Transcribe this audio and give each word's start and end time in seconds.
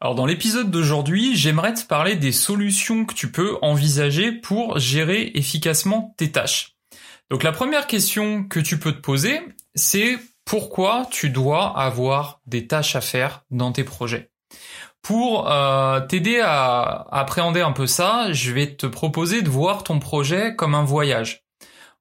Alors 0.00 0.14
dans 0.14 0.26
l'épisode 0.26 0.70
d'aujourd'hui, 0.70 1.34
j'aimerais 1.34 1.74
te 1.74 1.84
parler 1.84 2.14
des 2.14 2.30
solutions 2.30 3.04
que 3.04 3.14
tu 3.14 3.32
peux 3.32 3.58
envisager 3.62 4.30
pour 4.30 4.78
gérer 4.78 5.32
efficacement 5.34 6.14
tes 6.16 6.30
tâches. 6.30 6.76
Donc 7.30 7.42
la 7.42 7.50
première 7.50 7.88
question 7.88 8.44
que 8.44 8.60
tu 8.60 8.78
peux 8.78 8.92
te 8.92 9.00
poser, 9.00 9.40
c'est 9.74 10.18
pourquoi 10.44 11.06
tu 11.10 11.30
dois 11.30 11.76
avoir 11.78 12.40
des 12.46 12.68
tâches 12.68 12.94
à 12.94 13.00
faire 13.00 13.44
dans 13.50 13.72
tes 13.72 13.82
projets. 13.82 14.30
Pour 15.02 15.50
euh, 15.50 16.00
t'aider 16.00 16.40
à 16.44 17.06
appréhender 17.10 17.60
un 17.60 17.72
peu 17.72 17.88
ça, 17.88 18.32
je 18.32 18.52
vais 18.52 18.76
te 18.76 18.86
proposer 18.86 19.42
de 19.42 19.50
voir 19.50 19.82
ton 19.82 19.98
projet 19.98 20.54
comme 20.54 20.76
un 20.76 20.84
voyage. 20.84 21.47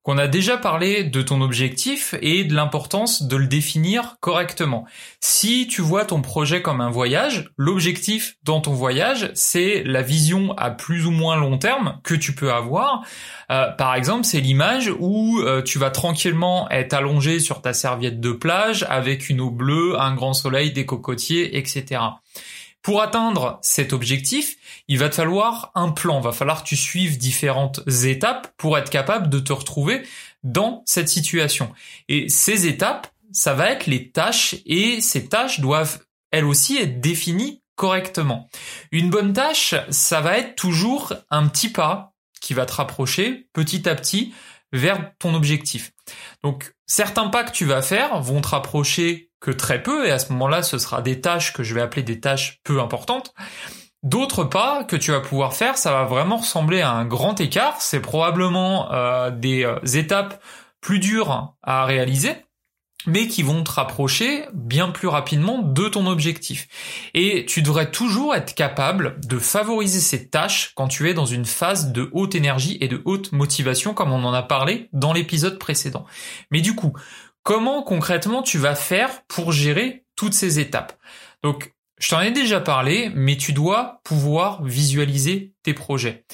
On 0.09 0.17
a 0.17 0.27
déjà 0.27 0.55
parlé 0.55 1.03
de 1.03 1.21
ton 1.21 1.41
objectif 1.41 2.15
et 2.21 2.45
de 2.45 2.55
l'importance 2.55 3.23
de 3.23 3.35
le 3.35 3.45
définir 3.45 4.15
correctement. 4.21 4.85
Si 5.19 5.67
tu 5.67 5.81
vois 5.81 6.05
ton 6.05 6.21
projet 6.21 6.61
comme 6.61 6.79
un 6.79 6.89
voyage, 6.89 7.49
l'objectif 7.57 8.37
dans 8.43 8.61
ton 8.61 8.71
voyage, 8.71 9.29
c'est 9.33 9.83
la 9.83 10.01
vision 10.01 10.57
à 10.57 10.71
plus 10.71 11.05
ou 11.05 11.11
moins 11.11 11.35
long 11.35 11.57
terme 11.57 11.99
que 12.05 12.13
tu 12.13 12.33
peux 12.33 12.53
avoir. 12.53 13.03
Euh, 13.51 13.69
par 13.71 13.95
exemple, 13.95 14.23
c'est 14.23 14.39
l'image 14.39 14.89
où 14.97 15.41
euh, 15.41 15.61
tu 15.61 15.77
vas 15.77 15.89
tranquillement 15.89 16.69
être 16.69 16.93
allongé 16.93 17.41
sur 17.41 17.61
ta 17.61 17.73
serviette 17.73 18.21
de 18.21 18.31
plage 18.31 18.85
avec 18.87 19.27
une 19.27 19.41
eau 19.41 19.51
bleue, 19.51 19.99
un 19.99 20.15
grand 20.15 20.33
soleil, 20.33 20.71
des 20.71 20.85
cocotiers, 20.85 21.57
etc. 21.57 21.99
Pour 22.81 23.01
atteindre 23.01 23.59
cet 23.61 23.91
objectif, 23.91 24.55
il 24.87 24.97
va 24.97 25.09
te 25.09 25.15
falloir 25.15 25.71
un 25.75 25.89
plan, 25.89 26.21
va 26.21 26.31
falloir 26.31 26.63
que 26.63 26.69
tu 26.69 26.77
suives 26.77 27.17
différentes 27.17 27.81
étapes 28.05 28.53
pour 28.57 28.77
être 28.77 28.89
capable 28.89 29.29
de 29.29 29.39
te 29.39 29.51
retrouver 29.51 30.03
dans 30.43 30.83
cette 30.85 31.09
situation. 31.09 31.73
Et 32.07 32.29
ces 32.29 32.67
étapes, 32.67 33.07
ça 33.31 33.53
va 33.53 33.71
être 33.71 33.87
les 33.87 34.11
tâches 34.11 34.55
et 34.65 35.01
ces 35.01 35.27
tâches 35.27 35.59
doivent 35.59 35.99
elles 36.31 36.45
aussi 36.45 36.77
être 36.77 37.01
définies 37.01 37.61
correctement. 37.75 38.49
Une 38.91 39.09
bonne 39.09 39.33
tâche, 39.33 39.75
ça 39.89 40.21
va 40.21 40.37
être 40.37 40.55
toujours 40.55 41.13
un 41.29 41.47
petit 41.47 41.69
pas 41.69 42.13
qui 42.41 42.53
va 42.53 42.65
te 42.65 42.73
rapprocher 42.73 43.47
petit 43.53 43.87
à 43.87 43.95
petit 43.95 44.33
vers 44.73 45.11
ton 45.19 45.33
objectif. 45.33 45.91
Donc 46.43 46.73
certains 46.85 47.27
pas 47.27 47.43
que 47.43 47.51
tu 47.51 47.65
vas 47.65 47.81
faire 47.81 48.21
vont 48.21 48.41
te 48.41 48.49
rapprocher 48.49 49.26
que 49.39 49.51
très 49.51 49.83
peu, 49.83 50.07
et 50.07 50.11
à 50.11 50.19
ce 50.19 50.31
moment-là, 50.33 50.63
ce 50.63 50.77
sera 50.77 51.01
des 51.01 51.21
tâches 51.21 51.53
que 51.53 51.63
je 51.63 51.73
vais 51.73 51.81
appeler 51.81 52.03
des 52.03 52.19
tâches 52.19 52.59
peu 52.63 52.79
importantes. 52.79 53.33
D'autres 54.03 54.43
pas 54.43 54.83
que 54.83 54.95
tu 54.95 55.11
vas 55.11 55.19
pouvoir 55.19 55.53
faire, 55.53 55.77
ça 55.77 55.91
va 55.91 56.05
vraiment 56.05 56.37
ressembler 56.37 56.81
à 56.81 56.91
un 56.91 57.05
grand 57.05 57.39
écart. 57.41 57.81
C'est 57.81 57.99
probablement 57.99 58.91
euh, 58.93 59.31
des 59.31 59.63
euh, 59.63 59.79
étapes 59.93 60.41
plus 60.81 60.99
dures 60.99 61.55
à 61.63 61.85
réaliser, 61.85 62.35
mais 63.07 63.27
qui 63.27 63.41
vont 63.41 63.63
te 63.63 63.71
rapprocher 63.71 64.45
bien 64.53 64.89
plus 64.89 65.07
rapidement 65.07 65.59
de 65.59 65.87
ton 65.87 66.05
objectif. 66.05 66.67
Et 67.13 67.45
tu 67.47 67.61
devrais 67.61 67.89
toujours 67.89 68.35
être 68.35 68.53
capable 68.53 69.19
de 69.27 69.39
favoriser 69.39 69.99
ces 69.99 70.29
tâches 70.29 70.73
quand 70.75 70.87
tu 70.87 71.09
es 71.09 71.13
dans 71.13 71.25
une 71.25 71.45
phase 71.45 71.91
de 71.91 72.09
haute 72.11 72.35
énergie 72.35 72.77
et 72.81 72.87
de 72.87 73.01
haute 73.05 73.31
motivation, 73.31 73.93
comme 73.93 74.11
on 74.11 74.23
en 74.23 74.33
a 74.33 74.43
parlé 74.43 74.89
dans 74.93 75.13
l'épisode 75.13 75.57
précédent. 75.57 76.05
Mais 76.51 76.61
du 76.61 76.75
coup, 76.75 76.93
Comment 77.47 77.81
concrètement 77.81 78.43
tu 78.43 78.57
vas 78.57 78.75
faire 78.75 79.23
pour 79.29 79.53
gérer 79.53 80.03
toutes 80.17 80.33
ces 80.33 80.59
étapes 80.59 80.99
Donc, 81.43 81.73
je 81.97 82.09
t'en 82.09 82.19
ai 82.19 82.31
déjà 82.31 82.59
parlé, 82.59 83.09
mais 83.15 83.37
tu 83.37 83.53
dois 83.53 84.01
pouvoir 84.03 84.65
visualiser 84.65 85.53
tes 85.63 85.73
projets. 85.73 86.25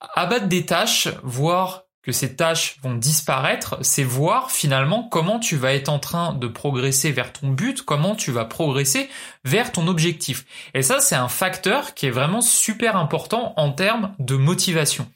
Abattre 0.00 0.48
des 0.48 0.66
tâches, 0.66 1.06
voir 1.22 1.84
que 2.02 2.10
ces 2.10 2.34
tâches 2.34 2.78
vont 2.82 2.96
disparaître, 2.96 3.78
c'est 3.82 4.02
voir 4.02 4.50
finalement 4.50 5.04
comment 5.04 5.38
tu 5.38 5.54
vas 5.54 5.72
être 5.72 5.88
en 5.88 6.00
train 6.00 6.32
de 6.32 6.48
progresser 6.48 7.12
vers 7.12 7.32
ton 7.32 7.50
but, 7.50 7.82
comment 7.82 8.16
tu 8.16 8.32
vas 8.32 8.44
progresser 8.44 9.08
vers 9.44 9.70
ton 9.70 9.86
objectif. 9.86 10.46
Et 10.74 10.82
ça, 10.82 10.98
c'est 10.98 11.14
un 11.14 11.28
facteur 11.28 11.94
qui 11.94 12.06
est 12.06 12.10
vraiment 12.10 12.40
super 12.40 12.96
important 12.96 13.54
en 13.56 13.70
termes 13.70 14.16
de 14.18 14.34
motivation. 14.34 15.08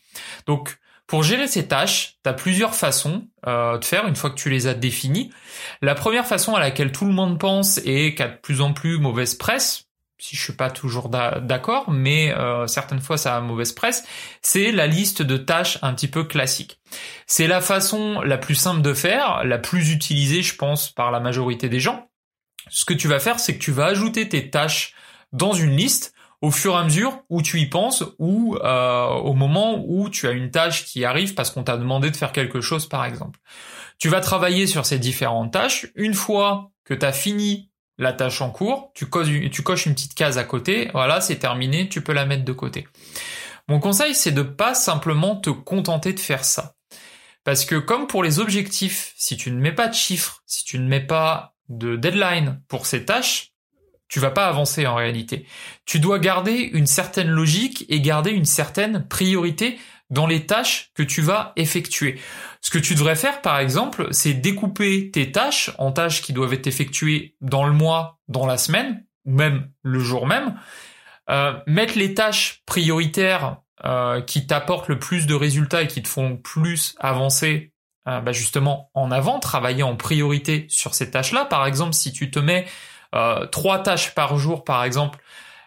Donc, 0.47 0.78
pour 1.07 1.23
gérer 1.23 1.47
ces 1.49 1.69
tâches, 1.69 2.17
tu 2.23 2.31
as 2.31 2.33
plusieurs 2.33 2.75
façons 2.75 3.29
euh, 3.47 3.79
de 3.79 3.85
faire 3.85 4.07
une 4.07 4.17
fois 4.17 4.31
que 4.31 4.37
tu 4.37 4.49
les 4.49 4.67
as 4.67 4.75
définies. 4.75 5.31
La 5.83 5.95
première 5.95 6.27
façon 6.27 6.55
à 6.55 6.61
laquelle 6.61 6.93
tout 6.93 7.05
le 7.05 7.13
monde 7.13 7.39
pense 7.39 7.79
et 7.85 8.15
qui 8.15 8.23
a 8.23 8.29
de 8.29 8.37
plus 8.37 8.61
en 8.61 8.73
plus 8.73 8.99
mauvaise 8.99 9.35
presse, 9.35 9.85
si 10.19 10.37
je 10.37 10.43
suis 10.43 10.55
pas 10.55 10.71
toujours 10.71 11.11
d'accord, 11.11 11.91
mais 11.91 12.33
euh, 12.33 12.67
certaines 12.67 13.01
fois 13.01 13.19
ça 13.19 13.37
a 13.37 13.41
mauvaise 13.41 13.73
presse, 13.73 14.05
c'est 14.41 14.73
la 14.73 14.87
liste 14.87 15.21
de 15.21 15.37
tâches 15.37 15.79
un 15.83 15.93
petit 15.93 16.09
peu 16.09 16.25
classique. 16.25 16.81
C'est 17.27 17.47
la 17.47 17.61
façon 17.61 18.23
la 18.23 18.39
plus 18.39 18.55
simple 18.55 18.81
de 18.81 18.95
faire, 18.95 19.45
la 19.45 19.59
plus 19.59 19.93
utilisée 19.93 20.43
je 20.43 20.57
pense 20.57 20.91
par 20.91 21.11
la 21.11 21.21
majorité 21.21 21.69
des 21.69 21.81
gens. 21.81 22.09
Ce 22.71 22.87
que 22.87 22.95
tu 22.95 23.09
vas 23.09 23.21
faire, 23.21 23.39
c'est 23.39 23.59
que 23.59 23.63
tu 23.63 23.73
vas 23.73 23.87
ajouter 23.87 24.27
tes 24.27 24.49
tâches 24.49 24.95
dans 25.33 25.53
une 25.53 25.77
liste 25.77 26.14
au 26.44 26.50
fur 26.50 26.75
et 26.75 26.77
à 26.77 26.84
mesure 26.84 27.22
où 27.31 27.41
tu 27.41 27.59
y 27.59 27.66
penses 27.66 28.05
ou 28.19 28.56
euh, 28.56 29.06
au 29.06 29.32
moment 29.32 29.82
où 29.87 30.10
tu 30.10 30.28
as 30.28 30.32
une 30.32 30.50
tâche 30.50 30.84
qui 30.84 31.06
arrive 31.06 31.32
parce 31.32 31.50
qu'on 31.50 31.62
t'a 31.65 31.78
demandé 31.78 32.10
de 32.10 32.16
faire 32.16 32.32
quelque 32.32 32.60
chose 32.60 32.87
par 32.87 33.06
exemple. 33.06 33.41
Tu 33.97 34.10
vas 34.10 34.21
travailler 34.21 34.66
sur 34.66 34.84
ces 34.84 34.99
différentes 34.99 35.55
tâches. 35.55 35.87
Une 35.94 36.12
fois 36.12 36.71
que 36.84 36.93
tu 36.93 37.06
as 37.06 37.12
fini 37.12 37.71
la 37.97 38.12
tâche 38.12 38.43
en 38.43 38.50
cours, 38.50 38.93
tu 38.94 39.06
tu 39.50 39.62
coches 39.62 39.87
une 39.87 39.94
petite 39.94 40.15
case 40.15 40.37
à 40.37 40.44
côté, 40.44 40.91
voilà, 40.93 41.22
c'est 41.22 41.37
terminé, 41.37 41.88
tu 41.88 42.03
peux 42.03 42.12
la 42.12 42.27
mettre 42.27 42.44
de 42.44 42.53
côté. 42.53 42.87
Mon 43.66 43.81
conseil, 43.81 44.15
c'est 44.15 44.32
de 44.32 44.43
pas 44.43 44.75
simplement 44.75 45.37
te 45.37 45.49
contenter 45.49 46.12
de 46.12 46.21
faire 46.21 46.44
ça. 46.44 46.75
Parce 47.44 47.65
que 47.65 47.76
comme 47.76 48.06
pour 48.06 48.22
les 48.22 48.38
objectifs, 48.38 49.15
si 49.16 49.38
tu 49.38 49.50
ne 49.50 49.59
mets 49.59 49.72
pas 49.72 49.88
de 49.88 49.94
chiffres, 49.94 50.43
si 50.44 50.62
tu 50.65 50.78
ne 50.78 50.87
mets 50.87 51.06
pas 51.06 51.55
de 51.71 51.97
deadline 51.97 52.61
pour 52.69 52.84
ces 52.84 53.06
tâches, 53.06 53.54
tu 54.09 54.21
vas 54.21 54.31
pas 54.31 54.47
avancer 54.47 54.87
en 54.87 54.95
réalité. 54.95 55.47
Tu 55.87 55.99
dois 55.99 56.19
garder 56.19 56.53
une 56.73 56.87
certaine 56.87 57.29
logique 57.29 57.85
et 57.89 58.01
garder 58.01 58.31
une 58.31 58.45
certaine 58.45 59.07
priorité 59.09 59.79
dans 60.11 60.27
les 60.27 60.47
tâches 60.47 60.91
que 60.95 61.03
tu 61.03 61.23
vas 61.23 61.53
effectuer. 61.57 62.21
Ce 62.61 62.71
que 62.71 62.79
tu 62.79 62.95
devrais 62.95 63.17
faire, 63.17 63.41
par 63.41 63.59
exemple, 63.59 64.09
c'est 64.11 64.35
découper 64.35 65.11
tes 65.11 65.33
tâches 65.33 65.71
en 65.79 65.93
tâches 65.93 66.23
qui 66.23 66.33
doivent 66.33 66.53
être 66.53 66.67
effectuées 66.67 67.37
dans 67.41 67.65
le 67.65 67.73
mois, 67.73 68.21
dans 68.29 68.47
la 68.47 68.59
semaine, 68.59 69.05
ou 69.25 69.33
même 69.33 69.71
le 69.83 69.99
jour 69.99 70.27
même. 70.27 70.55
Euh, 71.31 71.55
mettre 71.67 71.99
les 71.99 72.15
tâches 72.15 72.63
prioritaires 72.67 73.59
euh, 73.85 74.21
qui 74.21 74.47
t'apportent 74.47 74.89
le 74.89 74.99
plus 74.99 75.27
de 75.27 75.35
résultats 75.35 75.83
et 75.83 75.87
qui 75.87 76.03
te 76.03 76.09
font 76.09 76.37
plus 76.37 76.95
avancer 77.01 77.73
euh, 78.07 78.21
bah 78.21 78.33
justement 78.33 78.91
en 78.93 79.11
avant, 79.11 79.39
travailler 79.41 79.83
en 79.83 79.97
priorité 79.97 80.67
sur 80.69 80.95
ces 80.95 81.11
tâches-là. 81.11 81.47
Par 81.47 81.67
exemple, 81.67 81.95
si 81.95 82.13
tu 82.13 82.31
te 82.31 82.39
mets 82.39 82.67
euh, 83.15 83.47
trois 83.47 83.83
tâches 83.83 84.15
par 84.15 84.37
jour, 84.37 84.65
par 84.65 84.85
exemple, 84.85 85.21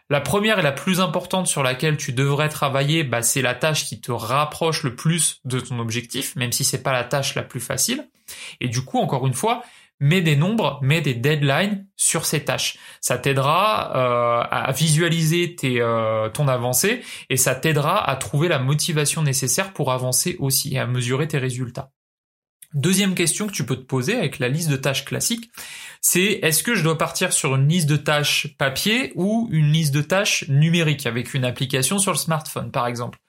la 0.09 0.21
première 0.21 0.59
et 0.59 0.61
la 0.61 0.71
plus 0.71 1.01
importante 1.01 1.47
sur 1.47 1.63
laquelle 1.63 1.97
tu 1.97 2.13
devrais 2.13 2.49
travailler, 2.49 3.03
bah, 3.03 3.21
c'est 3.21 3.41
la 3.41 3.55
tâche 3.55 3.85
qui 3.85 3.99
te 3.99 4.11
rapproche 4.11 4.83
le 4.83 4.95
plus 4.95 5.41
de 5.43 5.59
ton 5.59 5.79
objectif, 5.79 6.35
même 6.35 6.53
si 6.53 6.63
c'est 6.63 6.81
pas 6.81 6.93
la 6.93 7.03
tâche 7.03 7.35
la 7.35 7.43
plus 7.43 7.59
facile. 7.59 8.07
Et 8.61 8.69
du 8.69 8.83
coup, 8.83 8.99
encore 8.99 9.27
une 9.27 9.33
fois, 9.33 9.63
mets 9.99 10.21
des 10.21 10.35
nombres, 10.35 10.79
mets 10.81 11.01
des 11.01 11.13
deadlines 11.13 11.87
sur 11.95 12.25
ces 12.25 12.45
tâches. 12.45 12.77
Ça 13.01 13.17
t'aidera 13.17 13.91
euh, 13.95 14.43
à 14.49 14.71
visualiser 14.71 15.55
euh, 15.63 16.29
ton 16.29 16.47
avancée 16.47 17.01
et 17.29 17.37
ça 17.37 17.55
t'aidera 17.55 18.07
à 18.07 18.15
trouver 18.15 18.47
la 18.47 18.59
motivation 18.59 19.23
nécessaire 19.23 19.73
pour 19.73 19.91
avancer 19.91 20.35
aussi 20.39 20.75
et 20.75 20.79
à 20.79 20.87
mesurer 20.87 21.27
tes 21.27 21.37
résultats. 21.37 21.91
Deuxième 22.73 23.15
question 23.15 23.47
que 23.47 23.53
tu 23.53 23.65
peux 23.65 23.77
te 23.77 23.85
poser 23.85 24.15
avec 24.15 24.39
la 24.39 24.49
liste 24.49 24.69
de 24.69 24.75
tâches 24.75 25.05
classique, 25.05 25.49
c'est 26.01 26.39
est-ce 26.43 26.63
que 26.63 26.75
je 26.75 26.83
dois 26.83 26.97
partir 26.97 27.31
sur 27.31 27.55
une 27.55 27.67
liste 27.67 27.87
de 27.87 27.95
tâches 27.95 28.55
papier 28.57 29.13
ou 29.15 29.47
une 29.51 29.71
liste 29.71 29.93
de 29.93 30.01
tâches 30.01 30.47
numérique 30.49 31.05
avec 31.05 31.33
une 31.33 31.45
application 31.45 31.97
sur 31.97 32.11
le 32.11 32.17
smartphone 32.17 32.71
par 32.71 32.87
exemple? 32.87 33.19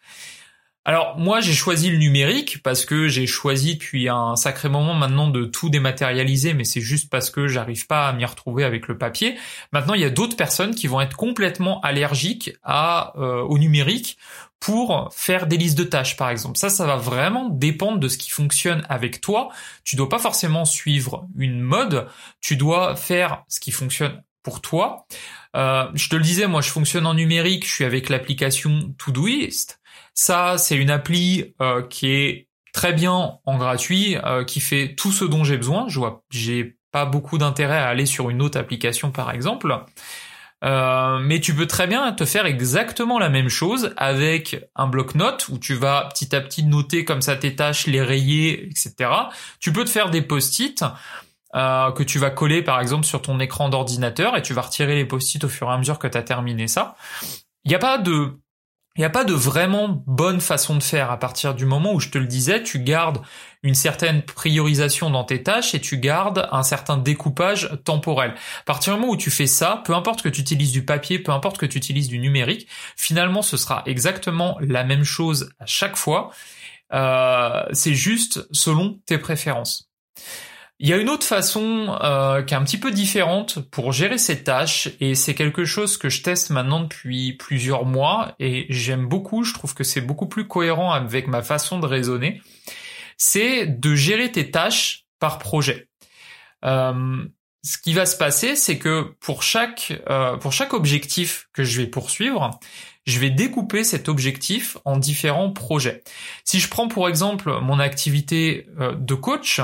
Alors 0.88 1.19
moi 1.19 1.43
j'ai 1.43 1.52
choisi 1.52 1.90
le 1.90 1.99
numérique 1.99 2.62
parce 2.62 2.87
que 2.87 3.08
j'ai 3.08 3.26
choisi 3.26 3.75
depuis 3.75 4.08
un 4.08 4.37
sacré 4.37 4.70
moment 4.70 4.94
maintenant 4.94 5.29
de 5.29 5.44
tout 5.44 5.69
dématérialiser 5.69 6.55
mais 6.55 6.64
c'est 6.64 6.81
juste 6.81 7.11
parce 7.11 7.29
que 7.29 7.46
j'arrive 7.46 7.87
pas 7.87 8.08
à 8.08 8.14
m'y 8.14 8.25
retrouver 8.25 8.64
avec 8.64 8.88
le 8.88 8.96
papier. 8.96 9.37
Maintenant 9.70 9.93
il 9.93 10.00
y 10.00 10.06
a 10.06 10.08
d'autres 10.11 10.35
personnes 10.35 10.75
qui 10.75 10.87
vont 10.87 11.02
être 11.02 11.14
complètement 11.14 11.82
allergiques 11.82 12.55
à 12.62 13.12
euh, 13.19 13.43
au 13.43 13.58
numérique 13.58 14.17
pour 14.61 15.11
faire 15.12 15.46
des 15.46 15.58
listes 15.58 15.76
de 15.76 15.85
tâches 15.85 16.17
par 16.17 16.31
exemple. 16.31 16.56
Ça 16.56 16.70
ça 16.70 16.87
va 16.87 16.96
vraiment 16.96 17.50
dépendre 17.50 17.99
de 17.99 18.08
ce 18.08 18.17
qui 18.17 18.31
fonctionne 18.31 18.82
avec 18.88 19.20
toi. 19.20 19.50
Tu 19.85 19.94
dois 19.94 20.08
pas 20.08 20.19
forcément 20.19 20.64
suivre 20.64 21.29
une 21.37 21.61
mode, 21.61 22.08
tu 22.40 22.56
dois 22.56 22.96
faire 22.96 23.44
ce 23.49 23.61
qui 23.61 23.73
fonctionne 23.73 24.23
pour 24.43 24.62
toi. 24.62 25.05
Euh, 25.55 25.85
je 25.93 26.08
te 26.08 26.17
le 26.17 26.23
disais, 26.23 26.46
moi 26.46 26.62
je 26.62 26.70
fonctionne 26.70 27.05
en 27.05 27.12
numérique, 27.12 27.67
je 27.67 27.73
suis 27.73 27.85
avec 27.85 28.08
l'application 28.08 28.94
Todoist. 28.96 29.79
Ça, 30.20 30.58
c'est 30.58 30.74
une 30.74 30.90
appli 30.90 31.54
euh, 31.62 31.80
qui 31.80 32.10
est 32.10 32.48
très 32.72 32.92
bien 32.92 33.38
en 33.44 33.56
gratuit, 33.56 34.16
euh, 34.24 34.42
qui 34.42 34.58
fait 34.58 34.96
tout 34.96 35.12
ce 35.12 35.24
dont 35.24 35.44
j'ai 35.44 35.56
besoin. 35.56 35.86
Je 35.86 36.00
vois, 36.00 36.24
j'ai 36.28 36.76
pas 36.90 37.04
beaucoup 37.04 37.38
d'intérêt 37.38 37.78
à 37.78 37.86
aller 37.86 38.04
sur 38.04 38.28
une 38.28 38.42
autre 38.42 38.58
application 38.58 39.12
par 39.12 39.30
exemple. 39.30 39.78
Euh, 40.64 41.20
mais 41.20 41.38
tu 41.38 41.54
peux 41.54 41.68
très 41.68 41.86
bien 41.86 42.10
te 42.10 42.24
faire 42.24 42.46
exactement 42.46 43.20
la 43.20 43.28
même 43.28 43.48
chose 43.48 43.94
avec 43.96 44.68
un 44.74 44.88
bloc-notes 44.88 45.50
où 45.50 45.58
tu 45.58 45.74
vas 45.74 46.08
petit 46.12 46.34
à 46.34 46.40
petit 46.40 46.64
noter 46.64 47.04
comme 47.04 47.22
ça 47.22 47.36
tes 47.36 47.54
tâches, 47.54 47.86
les 47.86 48.02
rayer, 48.02 48.64
etc. 48.64 49.12
Tu 49.60 49.72
peux 49.72 49.84
te 49.84 49.90
faire 49.90 50.10
des 50.10 50.20
post-it 50.20 50.84
euh, 51.54 51.92
que 51.92 52.02
tu 52.02 52.18
vas 52.18 52.30
coller 52.30 52.62
par 52.62 52.80
exemple 52.80 53.06
sur 53.06 53.22
ton 53.22 53.38
écran 53.38 53.68
d'ordinateur 53.68 54.36
et 54.36 54.42
tu 54.42 54.52
vas 54.52 54.62
retirer 54.62 54.96
les 54.96 55.04
post-it 55.04 55.44
au 55.44 55.48
fur 55.48 55.70
et 55.70 55.74
à 55.74 55.78
mesure 55.78 56.00
que 56.00 56.08
tu 56.08 56.18
as 56.18 56.24
terminé 56.24 56.66
ça. 56.66 56.96
Il 57.62 57.68
n'y 57.68 57.76
a 57.76 57.78
pas 57.78 57.98
de 57.98 58.36
il 58.98 59.02
n'y 59.02 59.04
a 59.04 59.10
pas 59.10 59.22
de 59.22 59.32
vraiment 59.32 60.02
bonne 60.08 60.40
façon 60.40 60.74
de 60.74 60.82
faire 60.82 61.12
à 61.12 61.20
partir 61.20 61.54
du 61.54 61.64
moment 61.66 61.94
où 61.94 62.00
je 62.00 62.08
te 62.08 62.18
le 62.18 62.26
disais, 62.26 62.64
tu 62.64 62.80
gardes 62.80 63.22
une 63.62 63.76
certaine 63.76 64.22
priorisation 64.22 65.08
dans 65.08 65.22
tes 65.22 65.44
tâches 65.44 65.72
et 65.72 65.80
tu 65.80 65.98
gardes 65.98 66.48
un 66.50 66.64
certain 66.64 66.96
découpage 66.96 67.70
temporel. 67.84 68.32
À 68.32 68.64
partir 68.64 68.94
du 68.94 69.00
moment 69.00 69.12
où 69.12 69.16
tu 69.16 69.30
fais 69.30 69.46
ça, 69.46 69.82
peu 69.84 69.94
importe 69.94 70.22
que 70.22 70.28
tu 70.28 70.40
utilises 70.40 70.72
du 70.72 70.84
papier, 70.84 71.20
peu 71.20 71.30
importe 71.30 71.58
que 71.58 71.66
tu 71.66 71.78
utilises 71.78 72.08
du 72.08 72.18
numérique, 72.18 72.66
finalement 72.96 73.42
ce 73.42 73.56
sera 73.56 73.84
exactement 73.86 74.56
la 74.60 74.82
même 74.82 75.04
chose 75.04 75.50
à 75.60 75.66
chaque 75.66 75.96
fois. 75.96 76.32
Euh, 76.92 77.66
c'est 77.70 77.94
juste 77.94 78.48
selon 78.50 78.98
tes 79.06 79.18
préférences. 79.18 79.92
Il 80.80 80.88
y 80.88 80.92
a 80.92 80.96
une 80.96 81.08
autre 81.08 81.26
façon 81.26 81.98
euh, 82.02 82.42
qui 82.42 82.54
est 82.54 82.56
un 82.56 82.62
petit 82.62 82.78
peu 82.78 82.92
différente 82.92 83.58
pour 83.58 83.92
gérer 83.92 84.16
ces 84.16 84.44
tâches 84.44 84.88
et 85.00 85.16
c'est 85.16 85.34
quelque 85.34 85.64
chose 85.64 85.98
que 85.98 86.08
je 86.08 86.22
teste 86.22 86.50
maintenant 86.50 86.80
depuis 86.80 87.32
plusieurs 87.32 87.84
mois 87.84 88.36
et 88.38 88.66
j'aime 88.70 89.08
beaucoup, 89.08 89.42
je 89.42 89.54
trouve 89.54 89.75
que 89.75 89.82
c'est 89.82 90.00
beaucoup 90.00 90.28
plus 90.28 90.46
cohérent 90.46 90.92
avec 90.92 91.26
ma 91.26 91.42
façon 91.42 91.80
de 91.80 91.86
raisonner, 91.86 92.40
c'est 93.16 93.66
de 93.66 93.96
gérer 93.96 94.30
tes 94.30 94.52
tâches 94.52 95.06
par 95.19 95.40
projet. 95.40 95.88
Euh, 96.64 97.25
ce 97.64 97.78
qui 97.78 97.92
va 97.92 98.06
se 98.06 98.16
passer, 98.16 98.54
c'est 98.54 98.78
que 98.78 99.16
pour 99.19 99.42
chaque 99.42 100.00
euh, 100.08 100.36
pour 100.36 100.52
chaque 100.52 100.75
objectif 100.75 101.48
que 101.52 101.64
je 101.64 101.80
vais 101.80 101.88
poursuivre, 101.88 102.52
je 103.04 103.19
vais 103.19 103.30
découper 103.30 103.82
cet 103.82 104.08
objectif 104.08 104.76
en 104.84 104.96
différents 104.96 105.50
projets. 105.50 106.04
Si 106.44 106.60
je 106.60 106.69
prends 106.69 106.86
pour 106.86 107.08
exemple 107.08 107.58
mon 107.62 107.80
activité 107.80 108.69
de 108.78 109.14
coach, 109.14 109.60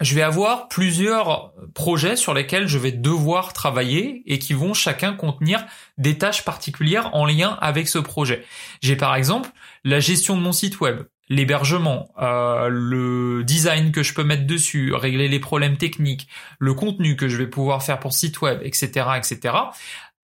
je 0.00 0.14
vais 0.14 0.22
avoir 0.22 0.68
plusieurs 0.68 1.52
projets 1.74 2.16
sur 2.16 2.34
lesquels 2.34 2.68
je 2.68 2.78
vais 2.78 2.92
devoir 2.92 3.52
travailler 3.52 4.22
et 4.26 4.38
qui 4.38 4.52
vont 4.52 4.74
chacun 4.74 5.12
contenir 5.12 5.64
des 5.96 6.18
tâches 6.18 6.44
particulières 6.44 7.14
en 7.14 7.26
lien 7.26 7.58
avec 7.60 7.88
ce 7.88 7.98
projet. 7.98 8.44
J'ai 8.80 8.96
par 8.96 9.14
exemple 9.16 9.50
la 9.84 10.00
gestion 10.00 10.36
de 10.36 10.42
mon 10.42 10.52
site 10.52 10.80
web, 10.80 11.02
l'hébergement, 11.28 12.10
euh, 12.20 12.68
le 12.68 13.44
design 13.44 13.92
que 13.92 14.02
je 14.02 14.14
peux 14.14 14.24
mettre 14.24 14.46
dessus, 14.46 14.94
régler 14.94 15.28
les 15.28 15.40
problèmes 15.40 15.76
techniques, 15.76 16.28
le 16.58 16.74
contenu 16.74 17.16
que 17.16 17.28
je 17.28 17.36
vais 17.36 17.46
pouvoir 17.46 17.82
faire 17.82 17.98
pour 17.98 18.12
site 18.12 18.40
web, 18.40 18.60
etc., 18.62 19.06
etc. 19.16 19.54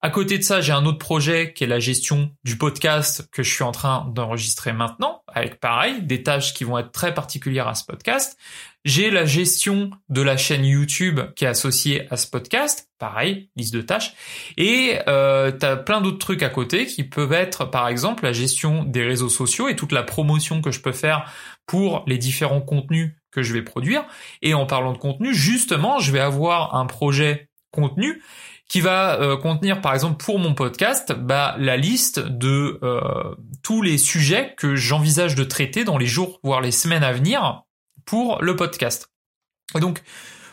À 0.04 0.10
côté 0.10 0.36
de 0.36 0.42
ça, 0.42 0.60
j'ai 0.60 0.72
un 0.72 0.84
autre 0.84 0.98
projet 0.98 1.54
qui 1.54 1.64
est 1.64 1.66
la 1.66 1.80
gestion 1.80 2.30
du 2.44 2.58
podcast 2.58 3.26
que 3.32 3.42
je 3.42 3.50
suis 3.50 3.64
en 3.64 3.72
train 3.72 4.06
d'enregistrer 4.14 4.74
maintenant, 4.74 5.22
avec 5.28 5.60
pareil, 5.60 6.02
des 6.02 6.22
tâches 6.22 6.52
qui 6.52 6.64
vont 6.64 6.76
être 6.76 6.92
très 6.92 7.14
particulières 7.14 7.68
à 7.68 7.74
ce 7.74 7.86
podcast. 7.86 8.38
J'ai 8.84 9.10
la 9.10 9.24
gestion 9.24 9.90
de 10.10 10.20
la 10.20 10.36
chaîne 10.36 10.66
YouTube 10.66 11.20
qui 11.36 11.46
est 11.46 11.48
associée 11.48 12.06
à 12.10 12.18
ce 12.18 12.26
podcast, 12.26 12.90
pareil, 12.98 13.48
liste 13.56 13.72
de 13.72 13.80
tâches. 13.80 14.14
Et 14.58 14.98
euh, 15.08 15.50
tu 15.52 15.64
as 15.64 15.76
plein 15.78 16.02
d'autres 16.02 16.18
trucs 16.18 16.42
à 16.42 16.50
côté 16.50 16.84
qui 16.84 17.02
peuvent 17.02 17.32
être, 17.32 17.64
par 17.64 17.88
exemple, 17.88 18.24
la 18.24 18.34
gestion 18.34 18.84
des 18.84 19.02
réseaux 19.02 19.30
sociaux 19.30 19.68
et 19.68 19.76
toute 19.76 19.92
la 19.92 20.02
promotion 20.02 20.60
que 20.60 20.70
je 20.70 20.80
peux 20.80 20.92
faire 20.92 21.32
pour 21.66 22.04
les 22.06 22.18
différents 22.18 22.60
contenus 22.60 23.14
que 23.32 23.42
je 23.42 23.54
vais 23.54 23.62
produire. 23.62 24.04
Et 24.42 24.52
en 24.52 24.66
parlant 24.66 24.92
de 24.92 24.98
contenu, 24.98 25.32
justement, 25.32 25.98
je 25.98 26.12
vais 26.12 26.20
avoir 26.20 26.74
un 26.74 26.84
projet 26.84 27.48
contenu 27.70 28.22
qui 28.68 28.80
va 28.80 29.20
euh, 29.20 29.36
contenir 29.36 29.80
par 29.80 29.94
exemple 29.94 30.22
pour 30.22 30.38
mon 30.38 30.54
podcast 30.54 31.12
bah, 31.12 31.54
la 31.58 31.76
liste 31.76 32.20
de 32.20 32.78
euh, 32.82 33.34
tous 33.62 33.82
les 33.82 33.98
sujets 33.98 34.54
que 34.56 34.74
j'envisage 34.74 35.34
de 35.34 35.44
traiter 35.44 35.84
dans 35.84 35.98
les 35.98 36.06
jours 36.06 36.40
voire 36.42 36.60
les 36.60 36.70
semaines 36.70 37.04
à 37.04 37.12
venir 37.12 37.64
pour 38.04 38.42
le 38.42 38.56
podcast. 38.56 39.10
Et 39.74 39.80
donc 39.80 40.02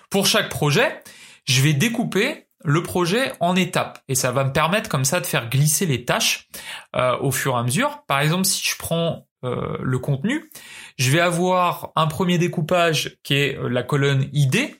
pour 0.09 0.27
chaque 0.27 0.50
projet, 0.50 1.01
je 1.45 1.62
vais 1.62 1.74
découper 1.74 2.48
le 2.63 2.83
projet 2.83 3.31
en 3.39 3.56
étapes 3.56 4.03
et 4.07 4.15
ça 4.15 4.31
va 4.31 4.44
me 4.44 4.53
permettre 4.53 4.89
comme 4.89 5.06
ça 5.06 5.19
de 5.19 5.25
faire 5.25 5.50
glisser 5.50 5.86
les 5.86 6.06
tâches 6.06 6.48
euh, 6.95 7.18
au 7.19 7.31
fur 7.31 7.56
et 7.56 7.57
à 7.57 7.63
mesure. 7.63 8.03
Par 8.07 8.19
exemple, 8.19 8.45
si 8.45 8.63
je 8.63 8.77
prends 8.77 9.27
le 9.44 9.98
contenu, 9.98 10.51
je 11.00 11.09
vais 11.09 11.19
avoir 11.19 11.92
un 11.95 12.06
premier 12.06 12.38
découpage 12.38 13.18
qui 13.24 13.33
est 13.33 13.57
la 13.59 13.81
colonne 13.81 14.30
idée 14.33 14.75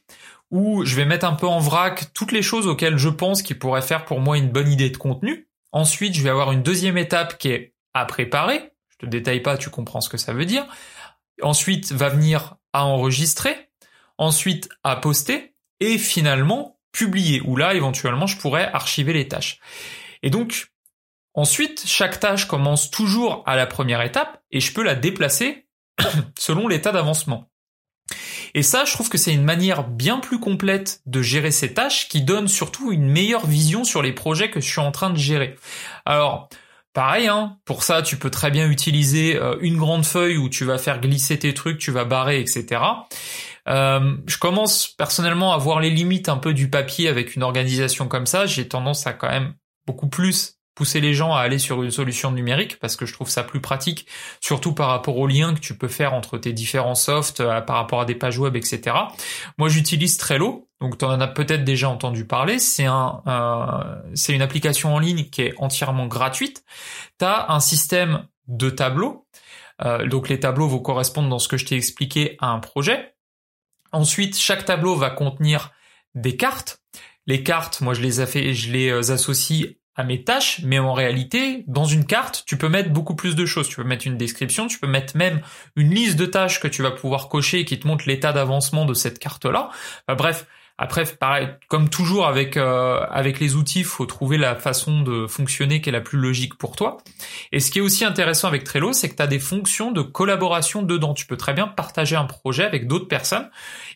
où 0.51 0.83
je 0.85 0.95
vais 0.95 1.06
mettre 1.06 1.25
un 1.25 1.33
peu 1.33 1.47
en 1.47 1.59
vrac 1.59 2.13
toutes 2.13 2.33
les 2.33 2.41
choses 2.41 2.68
auxquelles 2.68 2.97
je 2.97 3.09
pense 3.09 3.41
qui 3.41 3.56
pourraient 3.56 3.81
faire 3.81 4.06
pour 4.06 4.19
moi 4.19 4.38
une 4.38 4.50
bonne 4.50 4.71
idée 4.71 4.89
de 4.89 4.97
contenu. 4.97 5.47
Ensuite, 5.71 6.13
je 6.13 6.21
vais 6.21 6.29
avoir 6.29 6.51
une 6.51 6.62
deuxième 6.62 6.97
étape 6.97 7.38
qui 7.38 7.50
est 7.50 7.73
à 7.94 8.06
préparer. 8.06 8.71
Je 8.89 9.06
te 9.06 9.06
détaille 9.06 9.39
pas, 9.39 9.57
tu 9.57 9.69
comprends 9.69 10.01
ce 10.01 10.09
que 10.09 10.18
ça 10.18 10.33
veut 10.33 10.45
dire. 10.45 10.68
Ensuite, 11.44 11.92
va 11.92 12.10
venir 12.10 12.56
à 12.74 12.86
enregistrer. 12.86 13.70
Ensuite, 14.18 14.70
à 14.84 14.96
poster. 14.96 15.56
Et 15.80 15.98
finalement, 15.98 16.80
publier. 16.92 17.42
Où 17.42 17.56
là, 17.56 17.74
éventuellement, 17.74 18.28
je 18.28 18.38
pourrais 18.38 18.72
archiver 18.72 19.14
les 19.14 19.28
tâches. 19.28 19.60
Et 20.24 20.30
donc, 20.30 20.72
ensuite, 21.34 21.84
chaque 21.86 22.20
tâche 22.20 22.46
commence 22.46 22.92
toujours 22.92 23.44
à 23.46 23.56
la 23.56 23.66
première 23.66 24.02
étape 24.02 24.42
et 24.52 24.60
je 24.60 24.74
peux 24.74 24.84
la 24.84 24.96
déplacer 24.96 25.68
selon 26.38 26.68
l'état 26.68 26.92
d'avancement. 26.92 27.50
Et 28.54 28.64
ça, 28.64 28.84
je 28.86 28.92
trouve 28.92 29.10
que 29.10 29.18
c'est 29.18 29.34
une 29.34 29.44
manière 29.44 29.88
bien 29.88 30.20
plus 30.20 30.40
complète 30.40 31.02
de 31.06 31.22
gérer 31.22 31.52
ces 31.52 31.74
tâches 31.74 32.10
qui 32.10 32.22
donne 32.22 32.48
surtout 32.48 32.92
une 32.92 33.08
meilleure 33.08 33.46
vision 33.46 33.84
sur 33.84 34.02
les 34.02 34.12
projets 34.12 34.50
que 34.50 34.60
je 34.60 34.70
suis 34.70 34.82
en 34.82 34.92
train 34.92 35.10
de 35.10 35.18
gérer. 35.18 35.56
Alors, 36.06 36.50
pareil, 36.94 37.28
hein, 37.28 37.58
pour 37.66 37.84
ça, 37.84 38.02
tu 38.02 38.18
peux 38.18 38.30
très 38.30 38.52
bien 38.52 38.70
utiliser 38.70 39.36
euh, 39.36 39.58
une 39.62 39.78
grande 39.78 40.06
feuille 40.06 40.38
où 40.38 40.50
tu 40.50 40.66
vas 40.66 40.78
faire 40.78 41.00
glisser 41.00 41.40
tes 41.40 41.54
trucs, 41.54 41.78
tu 41.78 41.92
vas 41.92 42.06
barrer, 42.06 42.40
etc. 42.40 42.82
Euh, 43.68 44.18
je 44.26 44.38
commence 44.38 44.88
personnellement 44.88 45.54
à 45.54 45.58
voir 45.58 45.80
les 45.80 45.90
limites 45.90 46.30
un 46.30 46.38
peu 46.38 46.54
du 46.54 46.70
papier 46.70 47.08
avec 47.08 47.36
une 47.36 47.44
organisation 47.44 48.07
comme 48.07 48.26
ça. 48.26 48.45
J'ai 48.45 48.68
tendance 48.68 49.06
à 49.07 49.14
quand 49.14 49.30
même 49.30 49.54
beaucoup 49.86 50.10
plus 50.10 50.60
pousser 50.75 51.01
les 51.01 51.13
gens 51.13 51.33
à 51.33 51.42
aller 51.42 51.59
sur 51.59 51.83
une 51.83 51.92
solution 51.92 52.31
numérique 52.31 52.80
parce 52.80 52.95
que 52.95 53.06
je 53.06 53.13
trouve 53.13 53.30
ça 53.30 53.44
plus 53.44 53.59
pratique, 53.59 54.07
surtout 54.40 54.73
par 54.73 54.90
rapport 54.90 55.18
aux 55.18 55.28
liens 55.28 55.54
que 55.54 55.59
tu 55.59 55.78
peux 55.78 55.87
faire 55.87 56.13
entre 56.13 56.37
tes 56.37 56.54
différents 56.54 56.95
softs, 56.95 57.42
euh, 57.42 57.61
par 57.61 57.75
rapport 57.75 58.01
à 58.01 58.06
des 58.06 58.16
pages 58.16 58.37
web, 58.37 58.56
etc. 58.56 58.95
Moi, 59.57 59.69
j'utilise 59.69 60.18
Trello, 60.18 60.69
donc 60.80 60.97
tu 60.97 61.06
en 61.06 61.19
as 61.19 61.28
peut-être 61.28 61.63
déjà 61.63 61.90
entendu 61.90 62.25
parler. 62.25 62.57
C'est 62.59 62.85
un, 62.85 63.21
euh, 63.28 64.01
c'est 64.16 64.33
une 64.33 64.42
application 64.42 64.95
en 64.95 64.99
ligne 64.99 65.25
qui 65.25 65.44
est 65.44 65.54
entièrement 65.57 66.07
gratuite. 66.07 66.63
Tu 67.19 67.25
as 67.25 67.51
un 67.51 67.59
système 67.59 68.28
de 68.47 68.69
tableaux. 68.69 69.28
Euh, 69.83 70.07
donc 70.07 70.30
les 70.30 70.40
tableaux 70.40 70.68
vont 70.68 70.80
correspondre 70.80 71.30
dans 71.30 71.40
ce 71.40 71.47
que 71.47 71.57
je 71.57 71.66
t'ai 71.66 71.75
expliqué 71.75 72.37
à 72.40 72.47
un 72.47 72.59
projet. 72.59 73.16
Ensuite, 73.92 74.37
chaque 74.37 74.63
tableau 74.63 74.95
va 74.95 75.09
contenir 75.09 75.71
des 76.16 76.37
cartes. 76.37 76.81
Les 77.28 77.44
cartes, 77.44 77.81
moi 77.81 77.94
je 77.94 78.01
les, 78.01 78.21
ai 78.21 78.25
fait, 78.25 78.54
je 78.54 78.71
les 78.71 79.11
associe 79.11 79.75
à 79.95 80.04
mes 80.04 80.24
tâches, 80.24 80.62
mais 80.64 80.80
en 80.80 80.94
réalité, 80.94 81.64
dans 81.68 81.86
une 81.86 82.06
carte, 82.06 82.44
tu 82.45 82.57
peux 82.57 82.69
mettre 82.69 82.92
beaucoup 82.92 83.16
plus 83.16 83.36
de 83.36 83.45
choses. 83.45 83.68
Tu 83.68 83.76
peux 83.76 83.83
mettre 83.83 84.07
une 84.07 84.18
description, 84.18 84.68
tu 84.68 84.80
peux 84.80 84.88
mettre 84.88 85.18
même 85.18 85.42
une 85.76 85.94
liste 85.94 86.18
de 86.18 86.26
tâches 86.26 86.60
que 86.60 86.68
tu 86.68 86.81
vas 86.81 86.92
pouvoir 86.92 87.28
cocher 87.28 87.60
et 87.60 87.66
qui 87.66 87.80
te 87.80 87.88
montre 87.88 88.06
l'état 88.07 88.31
d'avancement 88.31 88.86
de 88.86 88.94
cette 88.94 89.19
carte-là. 89.19 89.69
bref, 90.07 90.45
après, 90.81 91.06
pareil, 91.06 91.47
comme 91.68 91.90
toujours 91.90 92.26
avec 92.26 92.57
euh, 92.57 93.06
avec 93.11 93.40
les 93.40 93.54
outils, 93.56 93.81
il 93.81 93.85
faut 93.85 94.07
trouver 94.07 94.40
la 94.40 94.56
façon 94.56 95.02
de 95.02 95.28
fonctionner 95.28 95.80
qui 95.80 95.90
est 95.90 95.92
la 95.92 96.02
plus 96.02 96.18
logique 96.18 96.57
pour 96.57 96.76
toi. 96.76 96.97
Et 97.52 97.59
ce 97.59 97.69
qui 97.69 97.78
est 97.78 97.83
aussi 97.83 98.04
intéressant 98.04 98.47
avec 98.47 98.64
Trello, 98.64 98.92
c'est 98.92 99.07
que 99.07 99.16
tu 99.16 99.21
as 99.21 99.28
des 99.28 99.38
fonctions 99.38 99.92
de 99.92 100.02
collaboration 100.02 100.81
dedans. 100.81 101.14
Tu 101.14 101.28
peux 101.28 101.38
très 101.38 101.54
bien 101.54 101.68
partager 101.68 102.16
un 102.16 102.26
projet 102.26 102.64
avec 102.64 102.88
d'autres 102.88 103.07
personnes 103.07 103.47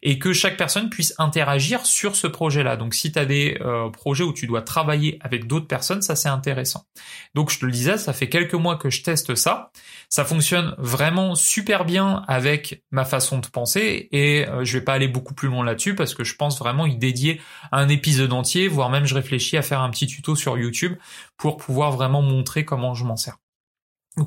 et 0.04 0.20
que 0.20 0.32
chaque 0.32 0.58
personne 0.58 0.92
puisse 0.92 1.16
interagir 1.18 1.88
sur 1.88 2.16
ce 2.16 2.28
projet-là. 2.28 2.78
Donc 2.78 2.94
si 2.94 3.12
tu 3.12 3.18
as 3.18 3.26
des 3.26 3.58
euh, 3.62 3.90
projets 3.90 4.24
où 4.24 4.32
tu 4.32 4.46
dois 4.46 4.62
travailler 4.62 5.18
avec 5.22 5.48
d'autres 5.48 5.66
personnes, 5.66 6.04
ça 6.04 6.16
c'est 6.16 6.30
intéressant. 6.30 6.86
Donc 7.34 7.50
je 7.50 7.58
te 7.58 7.66
le 7.66 7.72
disais, 7.72 7.98
ça 7.98 8.14
fait 8.14 8.30
quelques 8.30 8.54
mois 8.54 8.76
que 8.76 8.92
je 8.92 9.02
teste 9.02 9.34
ça. 9.34 9.72
Ça 10.10 10.24
fonctionne 10.24 10.76
vraiment 10.78 11.34
super 11.34 11.84
bien 11.84 12.22
avec 12.28 12.84
ma 12.92 13.06
façon 13.06 13.40
de 13.40 13.48
penser 13.48 14.08
et 14.12 14.48
euh, 14.48 14.64
je 14.64 14.78
vais 14.78 14.84
pas 14.84 14.94
aller 14.94 15.08
beaucoup 15.08 15.34
plus 15.34 15.48
loin 15.48 15.66
là-dessus 15.66 15.96
parce 15.96 16.14
que 16.14 16.24
je 16.24 16.36
pense 16.36 16.60
vraiment 16.60 16.75
y 16.86 16.98
dédier 16.98 17.40
un 17.72 17.88
épisode 17.88 18.34
entier, 18.34 18.68
voire 18.68 18.90
même 18.90 19.06
je 19.06 19.16
réfléchis 19.16 19.56
à 19.56 19.62
faire 19.62 19.80
un 19.80 19.90
petit 19.90 20.08
tuto 20.08 20.36
sur 20.36 20.58
YouTube 20.58 20.96
pour 21.38 21.56
pouvoir 21.56 21.92
vraiment 21.92 22.22
montrer 22.22 22.66
comment 22.66 22.94
je 22.94 23.06
m'en 23.06 23.16
sers. 23.16 23.38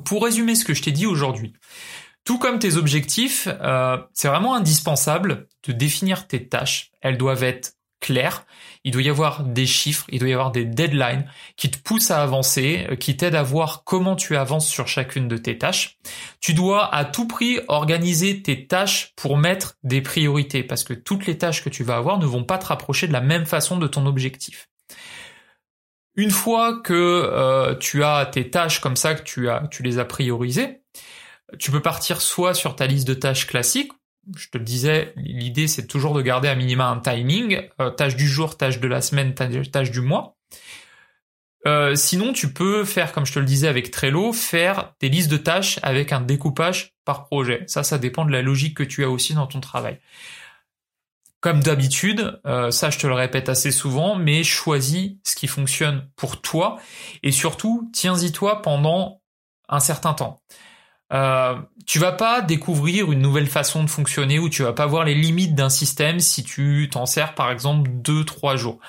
pour 0.05 0.23
résumer 0.23 0.55
ce 0.55 0.65
que 0.65 0.73
je 0.73 0.81
t'ai 0.81 0.91
dit 0.91 1.05
aujourd'hui, 1.05 1.53
tout 2.23 2.37
comme 2.37 2.59
tes 2.59 2.75
objectifs, 2.75 3.47
euh, 3.47 3.97
c'est 4.13 4.27
vraiment 4.27 4.55
indispensable 4.55 5.47
de 5.63 5.71
définir 5.71 6.27
tes 6.27 6.47
tâches. 6.47 6.91
Elles 7.01 7.17
doivent 7.17 7.43
être 7.43 7.73
clair, 7.99 8.45
il 8.83 8.91
doit 8.91 9.01
y 9.01 9.09
avoir 9.09 9.43
des 9.43 9.65
chiffres, 9.65 10.05
il 10.09 10.19
doit 10.19 10.29
y 10.29 10.33
avoir 10.33 10.51
des 10.51 10.65
deadlines 10.65 11.29
qui 11.57 11.69
te 11.69 11.77
poussent 11.77 12.11
à 12.11 12.21
avancer, 12.21 12.87
euh, 12.89 12.95
qui 12.95 13.17
t'aident 13.17 13.35
à 13.35 13.43
voir 13.43 13.83
comment 13.83 14.15
tu 14.15 14.35
avances 14.35 14.67
sur 14.67 14.87
chacune 14.87 15.27
de 15.27 15.37
tes 15.37 15.57
tâches. 15.57 15.97
Tu 16.39 16.53
dois 16.53 16.93
à 16.93 17.05
tout 17.05 17.27
prix 17.27 17.59
organiser 17.67 18.41
tes 18.41 18.67
tâches 18.67 19.13
pour 19.15 19.37
mettre 19.37 19.75
des 19.83 20.01
priorités 20.01 20.63
parce 20.63 20.83
que 20.83 20.93
toutes 20.93 21.25
les 21.25 21.37
tâches 21.37 21.63
que 21.63 21.69
tu 21.69 21.83
vas 21.83 21.97
avoir 21.97 22.19
ne 22.19 22.25
vont 22.25 22.43
pas 22.43 22.57
te 22.57 22.67
rapprocher 22.67 23.07
de 23.07 23.13
la 23.13 23.21
même 23.21 23.45
façon 23.45 23.77
de 23.77 23.87
ton 23.87 24.05
objectif. 24.05 24.69
Une 26.15 26.31
fois 26.31 26.81
que 26.81 26.93
euh, 26.93 27.75
tu 27.75 28.03
as 28.03 28.25
tes 28.25 28.49
tâches 28.49 28.79
comme 28.79 28.95
ça, 28.95 29.15
que 29.15 29.23
tu 29.23 29.47
tu 29.71 29.83
les 29.83 29.99
as 29.99 30.05
priorisées, 30.05 30.81
tu 31.57 31.71
peux 31.71 31.81
partir 31.81 32.21
soit 32.21 32.53
sur 32.53 32.75
ta 32.75 32.87
liste 32.87 33.07
de 33.07 33.13
tâches 33.13 33.47
classique. 33.47 33.91
Je 34.35 34.49
te 34.49 34.57
le 34.57 34.63
disais, 34.63 35.13
l'idée 35.15 35.67
c'est 35.67 35.87
toujours 35.87 36.13
de 36.13 36.21
garder 36.21 36.47
à 36.47 36.55
minima 36.55 36.87
un 36.87 36.99
timing, 36.99 37.61
euh, 37.79 37.89
tâche 37.89 38.15
du 38.15 38.27
jour, 38.27 38.57
tâche 38.57 38.79
de 38.79 38.87
la 38.87 39.01
semaine, 39.01 39.33
tâche 39.33 39.91
du 39.91 40.01
mois. 40.01 40.35
Euh, 41.67 41.93
sinon, 41.95 42.31
tu 42.31 42.53
peux 42.53 42.85
faire, 42.85 43.11
comme 43.11 43.25
je 43.25 43.33
te 43.33 43.39
le 43.39 43.45
disais 43.45 43.67
avec 43.67 43.91
Trello, 43.91 44.31
faire 44.31 44.93
des 45.01 45.09
listes 45.09 45.29
de 45.29 45.37
tâches 45.37 45.79
avec 45.83 46.13
un 46.13 46.21
découpage 46.21 46.93
par 47.03 47.25
projet. 47.25 47.63
Ça, 47.67 47.83
ça 47.83 47.97
dépend 47.97 48.23
de 48.23 48.31
la 48.31 48.41
logique 48.41 48.77
que 48.77 48.83
tu 48.83 49.03
as 49.03 49.09
aussi 49.09 49.33
dans 49.33 49.47
ton 49.47 49.59
travail. 49.59 49.99
Comme 51.41 51.61
d'habitude, 51.61 52.41
euh, 52.45 52.69
ça 52.69 52.89
je 52.89 52.99
te 52.99 53.07
le 53.07 53.13
répète 53.13 53.47
assez 53.47 53.71
souvent, 53.71 54.15
mais 54.15 54.43
choisis 54.43 55.11
ce 55.23 55.35
qui 55.35 55.47
fonctionne 55.47 56.09
pour 56.17 56.41
toi 56.41 56.79
et 57.23 57.31
surtout 57.31 57.89
tiens-y 57.93 58.33
toi 58.33 58.61
pendant 58.61 59.21
un 59.69 59.79
certain 59.79 60.13
temps. 60.13 60.41
Euh, 61.11 61.55
tu 61.87 61.97
vas 61.97 62.11
pas 62.11 62.41
découvrir 62.41 63.11
une 63.11 63.19
nouvelle 63.19 63.47
façon 63.47 63.83
de 63.83 63.89
fonctionner 63.89 64.37
ou 64.37 64.49
tu 64.49 64.61
vas 64.61 64.73
pas 64.73 64.85
voir 64.85 65.05
les 65.05 65.15
limites 65.15 65.55
d'un 65.55 65.69
système 65.69 66.19
si 66.19 66.43
tu 66.43 66.87
t'en 66.91 67.05
sers 67.05 67.33
par 67.33 67.51
exemple 67.51 67.89
deux 67.91 68.23
trois 68.25 68.55
jours. 68.55 68.79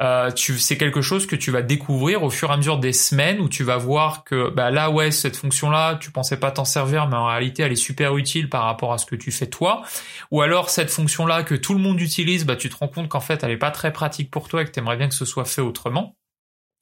Euh, 0.00 0.30
c'est 0.34 0.76
quelque 0.76 1.02
chose 1.02 1.24
que 1.26 1.36
tu 1.36 1.52
vas 1.52 1.62
découvrir 1.62 2.24
au 2.24 2.30
fur 2.30 2.50
et 2.50 2.52
à 2.52 2.56
mesure 2.56 2.78
des 2.78 2.92
semaines 2.92 3.38
où 3.38 3.48
tu 3.48 3.62
vas 3.62 3.76
voir 3.76 4.24
que 4.24 4.50
bah 4.50 4.72
là 4.72 4.90
ouais 4.90 5.12
cette 5.12 5.36
fonction 5.36 5.70
là 5.70 5.94
tu 6.00 6.10
pensais 6.10 6.36
pas 6.36 6.50
t'en 6.50 6.64
servir 6.64 7.06
mais 7.06 7.14
en 7.14 7.26
réalité 7.26 7.62
elle 7.62 7.70
est 7.70 7.76
super 7.76 8.16
utile 8.16 8.48
par 8.48 8.64
rapport 8.64 8.92
à 8.92 8.98
ce 8.98 9.06
que 9.06 9.14
tu 9.14 9.30
fais 9.30 9.46
toi. 9.46 9.82
Ou 10.32 10.42
alors 10.42 10.70
cette 10.70 10.90
fonction 10.90 11.26
là 11.26 11.44
que 11.44 11.54
tout 11.54 11.74
le 11.74 11.80
monde 11.80 12.00
utilise 12.00 12.44
bah 12.44 12.56
tu 12.56 12.68
te 12.70 12.76
rends 12.76 12.88
compte 12.88 13.08
qu'en 13.08 13.20
fait 13.20 13.44
elle 13.44 13.52
est 13.52 13.56
pas 13.56 13.70
très 13.70 13.92
pratique 13.92 14.32
pour 14.32 14.48
toi 14.48 14.62
et 14.62 14.64
que 14.64 14.70
tu 14.70 14.80
aimerais 14.80 14.96
bien 14.96 15.08
que 15.08 15.14
ce 15.14 15.24
soit 15.24 15.44
fait 15.44 15.62
autrement. 15.62 16.16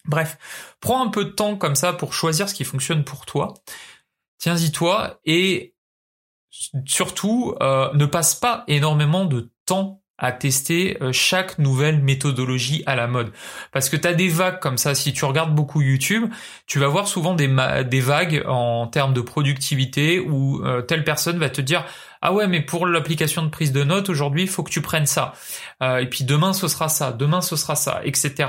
Bref 0.06 0.38
prends 0.80 1.04
un 1.04 1.10
peu 1.10 1.26
de 1.26 1.30
temps 1.30 1.56
comme 1.56 1.74
ça 1.74 1.92
pour 1.92 2.14
choisir 2.14 2.48
ce 2.48 2.54
qui 2.54 2.64
fonctionne 2.64 3.04
pour 3.04 3.26
toi 3.26 3.52
tiens-y 4.42 4.72
toi 4.72 5.20
et 5.24 5.72
surtout 6.84 7.54
euh, 7.62 7.90
ne 7.94 8.06
passe 8.06 8.34
pas 8.34 8.64
énormément 8.66 9.24
de 9.24 9.52
temps 9.66 10.02
à 10.18 10.32
tester 10.32 10.98
euh, 11.00 11.12
chaque 11.12 11.58
nouvelle 11.58 12.02
méthodologie 12.02 12.82
à 12.86 12.96
la 12.96 13.06
mode. 13.06 13.32
Parce 13.70 13.88
que 13.88 13.96
tu 13.96 14.06
as 14.06 14.14
des 14.14 14.28
vagues 14.28 14.58
comme 14.58 14.78
ça, 14.78 14.96
si 14.96 15.12
tu 15.12 15.24
regardes 15.24 15.54
beaucoup 15.54 15.80
YouTube, 15.80 16.28
tu 16.66 16.80
vas 16.80 16.88
voir 16.88 17.06
souvent 17.06 17.34
des, 17.34 17.48
des 17.88 18.00
vagues 18.00 18.42
en 18.46 18.88
termes 18.88 19.14
de 19.14 19.20
productivité 19.20 20.18
où 20.18 20.60
euh, 20.64 20.82
telle 20.82 21.04
personne 21.04 21.38
va 21.38 21.48
te 21.48 21.60
dire 21.60 21.84
ah 22.20 22.32
ouais 22.32 22.48
mais 22.48 22.60
pour 22.60 22.86
l'application 22.86 23.44
de 23.44 23.48
prise 23.48 23.70
de 23.72 23.84
notes 23.84 24.08
aujourd'hui 24.08 24.42
il 24.42 24.48
faut 24.48 24.62
que 24.64 24.70
tu 24.70 24.80
prennes 24.80 25.06
ça 25.06 25.32
et 25.80 26.06
puis 26.06 26.22
demain 26.22 26.52
ce 26.52 26.68
sera 26.68 26.88
ça 26.88 27.10
demain 27.10 27.40
ce 27.40 27.56
sera 27.56 27.74
ça 27.74 28.00
etc 28.04 28.46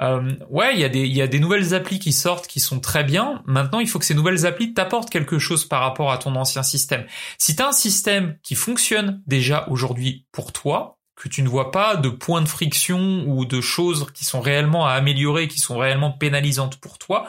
euh, 0.00 0.34
ouais, 0.50 0.74
il 0.74 0.80
y 0.80 0.84
a 0.84 0.88
des 0.88 1.06
y 1.06 1.22
a 1.22 1.28
des 1.28 1.38
nouvelles 1.38 1.72
applis 1.72 2.00
qui 2.00 2.12
sortent 2.12 2.48
qui 2.48 2.58
sont 2.58 2.80
très 2.80 3.04
bien. 3.04 3.42
Maintenant, 3.46 3.78
il 3.78 3.88
faut 3.88 3.98
que 3.98 4.04
ces 4.04 4.14
nouvelles 4.14 4.44
applis 4.44 4.74
t'apportent 4.74 5.10
quelque 5.10 5.38
chose 5.38 5.64
par 5.64 5.82
rapport 5.82 6.10
à 6.10 6.18
ton 6.18 6.34
ancien 6.34 6.62
système. 6.62 7.06
Si 7.38 7.54
tu 7.54 7.62
as 7.62 7.68
un 7.68 7.72
système 7.72 8.36
qui 8.42 8.56
fonctionne 8.56 9.22
déjà 9.26 9.66
aujourd'hui 9.68 10.26
pour 10.32 10.52
toi, 10.52 10.98
que 11.16 11.28
tu 11.28 11.42
ne 11.42 11.48
vois 11.48 11.70
pas 11.70 11.96
de 11.96 12.08
points 12.08 12.42
de 12.42 12.48
friction 12.48 13.24
ou 13.26 13.44
de 13.44 13.60
choses 13.60 14.06
qui 14.12 14.24
sont 14.24 14.40
réellement 14.40 14.86
à 14.86 14.92
améliorer, 14.92 15.46
qui 15.46 15.60
sont 15.60 15.78
réellement 15.78 16.10
pénalisantes 16.10 16.80
pour 16.80 16.98
toi, 16.98 17.28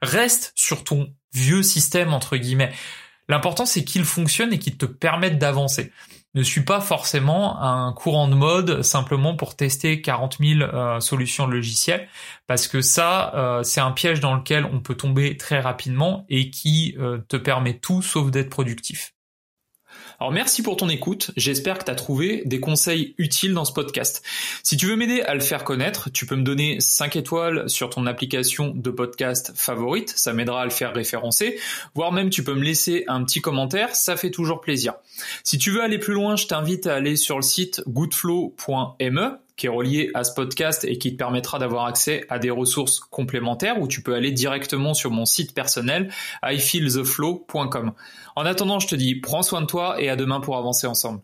reste 0.00 0.52
sur 0.54 0.84
ton 0.84 1.12
vieux 1.34 1.62
système 1.62 2.14
entre 2.14 2.38
guillemets. 2.38 2.72
L'important 3.28 3.66
c'est 3.66 3.84
qu'il 3.84 4.04
fonctionne 4.04 4.52
et 4.52 4.58
qu'il 4.58 4.76
te 4.76 4.86
permette 4.86 5.38
d'avancer 5.38 5.92
ne 6.36 6.42
suis 6.42 6.60
pas 6.60 6.80
forcément 6.80 7.62
un 7.62 7.92
courant 7.94 8.28
de 8.28 8.34
mode 8.34 8.82
simplement 8.82 9.34
pour 9.34 9.56
tester 9.56 10.02
40 10.02 10.36
000 10.38 10.60
euh, 10.60 11.00
solutions 11.00 11.46
logicielles, 11.46 12.08
parce 12.46 12.68
que 12.68 12.82
ça, 12.82 13.34
euh, 13.34 13.62
c'est 13.62 13.80
un 13.80 13.90
piège 13.90 14.20
dans 14.20 14.34
lequel 14.34 14.66
on 14.66 14.80
peut 14.80 14.94
tomber 14.94 15.38
très 15.38 15.60
rapidement 15.60 16.26
et 16.28 16.50
qui 16.50 16.94
euh, 16.98 17.18
te 17.28 17.38
permet 17.38 17.78
tout 17.78 18.02
sauf 18.02 18.30
d'être 18.30 18.50
productif. 18.50 19.15
Alors 20.18 20.32
merci 20.32 20.62
pour 20.62 20.76
ton 20.76 20.88
écoute, 20.88 21.30
j'espère 21.36 21.78
que 21.78 21.84
tu 21.84 21.90
as 21.90 21.94
trouvé 21.94 22.42
des 22.46 22.58
conseils 22.58 23.14
utiles 23.18 23.52
dans 23.52 23.66
ce 23.66 23.72
podcast. 23.72 24.22
Si 24.62 24.76
tu 24.76 24.86
veux 24.86 24.96
m'aider 24.96 25.20
à 25.20 25.34
le 25.34 25.40
faire 25.40 25.62
connaître, 25.62 26.10
tu 26.10 26.24
peux 26.24 26.36
me 26.36 26.42
donner 26.42 26.80
5 26.80 27.16
étoiles 27.16 27.68
sur 27.68 27.90
ton 27.90 28.06
application 28.06 28.72
de 28.74 28.90
podcast 28.90 29.52
favorite, 29.54 30.14
ça 30.16 30.32
m'aidera 30.32 30.62
à 30.62 30.64
le 30.64 30.70
faire 30.70 30.94
référencer, 30.94 31.58
voire 31.94 32.12
même 32.12 32.30
tu 32.30 32.42
peux 32.42 32.54
me 32.54 32.64
laisser 32.64 33.04
un 33.08 33.24
petit 33.24 33.42
commentaire, 33.42 33.94
ça 33.94 34.16
fait 34.16 34.30
toujours 34.30 34.62
plaisir. 34.62 34.94
Si 35.44 35.58
tu 35.58 35.70
veux 35.70 35.82
aller 35.82 35.98
plus 35.98 36.14
loin, 36.14 36.36
je 36.36 36.46
t'invite 36.46 36.86
à 36.86 36.94
aller 36.94 37.16
sur 37.16 37.36
le 37.36 37.42
site 37.42 37.82
goodflow.me 37.86 39.45
qui 39.56 39.66
est 39.66 39.70
relié 39.70 40.10
à 40.14 40.24
ce 40.24 40.34
podcast 40.34 40.84
et 40.84 40.98
qui 40.98 41.12
te 41.12 41.16
permettra 41.16 41.58
d'avoir 41.58 41.86
accès 41.86 42.24
à 42.28 42.38
des 42.38 42.50
ressources 42.50 43.00
complémentaires 43.00 43.80
où 43.80 43.88
tu 43.88 44.02
peux 44.02 44.14
aller 44.14 44.32
directement 44.32 44.94
sur 44.94 45.10
mon 45.10 45.24
site 45.24 45.54
personnel 45.54 46.12
ifeeltheflow.com. 46.42 47.92
En 48.36 48.46
attendant, 48.46 48.78
je 48.80 48.88
te 48.88 48.94
dis 48.94 49.16
prends 49.16 49.42
soin 49.42 49.62
de 49.62 49.66
toi 49.66 50.00
et 50.00 50.08
à 50.10 50.16
demain 50.16 50.40
pour 50.40 50.56
avancer 50.56 50.86
ensemble. 50.86 51.20